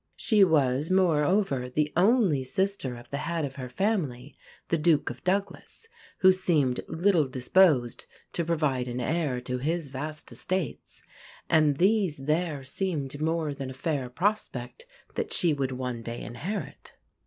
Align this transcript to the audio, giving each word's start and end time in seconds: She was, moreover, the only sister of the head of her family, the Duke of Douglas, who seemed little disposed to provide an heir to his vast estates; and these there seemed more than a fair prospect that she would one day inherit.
She 0.15 0.43
was, 0.43 0.89
moreover, 0.89 1.69
the 1.69 1.93
only 1.95 2.43
sister 2.43 2.97
of 2.97 3.11
the 3.11 3.17
head 3.19 3.45
of 3.45 3.57
her 3.57 3.69
family, 3.69 4.35
the 4.69 4.77
Duke 4.79 5.11
of 5.11 5.23
Douglas, 5.23 5.87
who 6.21 6.31
seemed 6.31 6.81
little 6.87 7.27
disposed 7.27 8.07
to 8.33 8.43
provide 8.43 8.87
an 8.87 8.99
heir 8.99 9.39
to 9.41 9.59
his 9.59 9.89
vast 9.89 10.31
estates; 10.31 11.03
and 11.51 11.77
these 11.77 12.17
there 12.17 12.63
seemed 12.63 13.21
more 13.21 13.53
than 13.53 13.69
a 13.69 13.73
fair 13.73 14.09
prospect 14.09 14.87
that 15.13 15.31
she 15.31 15.53
would 15.53 15.71
one 15.73 16.01
day 16.01 16.19
inherit. 16.21 16.93